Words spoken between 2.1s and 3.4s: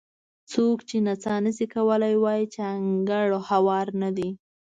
وایي چې انګړ